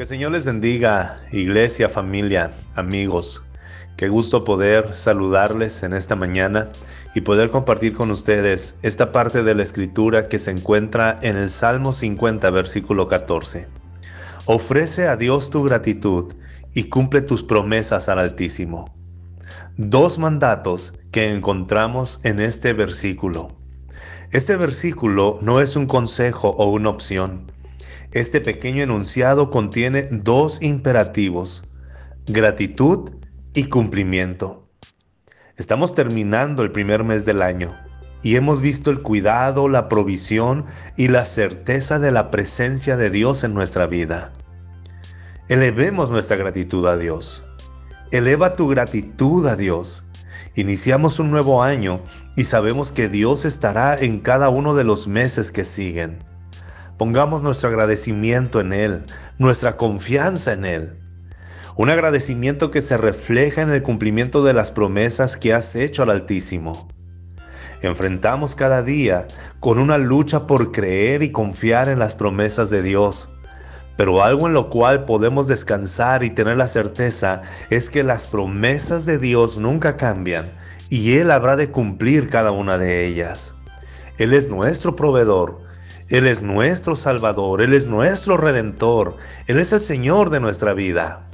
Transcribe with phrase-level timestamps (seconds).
[0.00, 3.42] Que el Señor les bendiga, iglesia, familia, amigos.
[3.98, 6.70] Qué gusto poder saludarles en esta mañana
[7.14, 11.50] y poder compartir con ustedes esta parte de la escritura que se encuentra en el
[11.50, 13.66] Salmo 50, versículo 14.
[14.46, 16.32] Ofrece a Dios tu gratitud
[16.72, 18.94] y cumple tus promesas al Altísimo.
[19.76, 23.48] Dos mandatos que encontramos en este versículo.
[24.30, 27.52] Este versículo no es un consejo o una opción.
[28.12, 31.70] Este pequeño enunciado contiene dos imperativos,
[32.26, 33.12] gratitud
[33.54, 34.68] y cumplimiento.
[35.56, 37.72] Estamos terminando el primer mes del año
[38.22, 43.44] y hemos visto el cuidado, la provisión y la certeza de la presencia de Dios
[43.44, 44.32] en nuestra vida.
[45.46, 47.46] Elevemos nuestra gratitud a Dios.
[48.10, 50.02] Eleva tu gratitud a Dios.
[50.56, 52.00] Iniciamos un nuevo año
[52.34, 56.28] y sabemos que Dios estará en cada uno de los meses que siguen.
[57.00, 59.02] Pongamos nuestro agradecimiento en Él,
[59.38, 60.90] nuestra confianza en Él.
[61.76, 66.10] Un agradecimiento que se refleja en el cumplimiento de las promesas que has hecho al
[66.10, 66.90] Altísimo.
[67.80, 69.26] Enfrentamos cada día
[69.60, 73.34] con una lucha por creer y confiar en las promesas de Dios
[73.96, 79.06] pero algo en lo cual podemos descansar y tener la certeza es que las promesas
[79.06, 80.52] de Dios nunca cambian
[80.90, 83.54] y Él habrá de cumplir cada una de ellas.
[84.18, 85.69] Él es nuestro proveedor,
[86.08, 91.26] Él es nuestro Salvador, Él es nuestro Redentor, Él es el Señor de nuestra vida.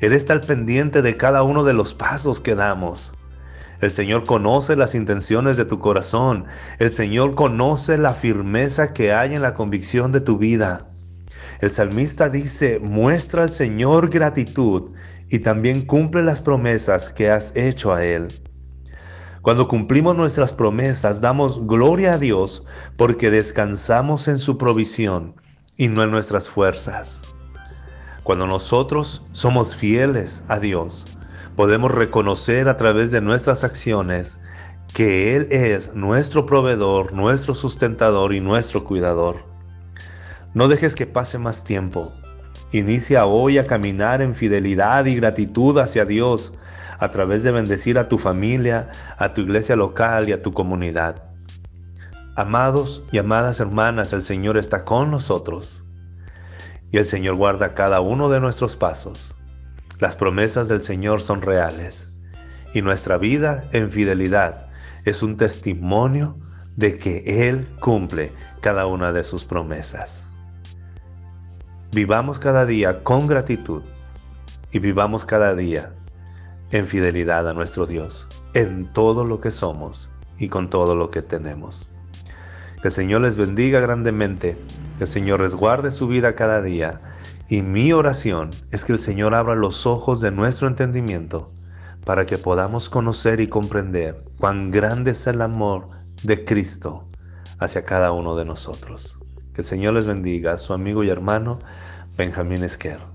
[0.00, 3.14] Él está al pendiente de cada uno de los pasos que damos.
[3.80, 6.46] El Señor conoce las intenciones de tu corazón.
[6.78, 10.86] El Señor conoce la firmeza que hay en la convicción de tu vida.
[11.60, 14.92] El salmista dice, muestra al Señor gratitud
[15.28, 18.28] y también cumple las promesas que has hecho a Él.
[19.44, 22.64] Cuando cumplimos nuestras promesas, damos gloria a Dios
[22.96, 25.34] porque descansamos en su provisión
[25.76, 27.20] y no en nuestras fuerzas.
[28.22, 31.04] Cuando nosotros somos fieles a Dios,
[31.56, 34.40] podemos reconocer a través de nuestras acciones
[34.94, 39.44] que Él es nuestro proveedor, nuestro sustentador y nuestro cuidador.
[40.54, 42.14] No dejes que pase más tiempo.
[42.72, 46.56] Inicia hoy a caminar en fidelidad y gratitud hacia Dios
[46.98, 51.22] a través de bendecir a tu familia, a tu iglesia local y a tu comunidad.
[52.36, 55.82] Amados y amadas hermanas, el Señor está con nosotros
[56.90, 59.34] y el Señor guarda cada uno de nuestros pasos.
[60.00, 62.08] Las promesas del Señor son reales
[62.72, 64.66] y nuestra vida en fidelidad
[65.04, 66.36] es un testimonio
[66.76, 70.24] de que Él cumple cada una de sus promesas.
[71.92, 73.82] Vivamos cada día con gratitud
[74.72, 75.92] y vivamos cada día
[76.70, 81.22] en fidelidad a nuestro Dios, en todo lo que somos y con todo lo que
[81.22, 81.90] tenemos.
[82.82, 84.56] Que el Señor les bendiga grandemente,
[84.98, 87.00] que el Señor resguarde su vida cada día
[87.48, 91.52] y mi oración es que el Señor abra los ojos de nuestro entendimiento
[92.04, 95.88] para que podamos conocer y comprender cuán grande es el amor
[96.22, 97.08] de Cristo
[97.58, 99.18] hacia cada uno de nosotros.
[99.54, 101.58] Que el Señor les bendiga, su amigo y hermano
[102.16, 103.13] Benjamín Esquer.